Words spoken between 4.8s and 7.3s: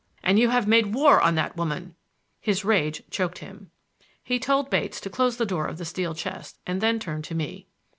to close the door of the steel chest, and then turned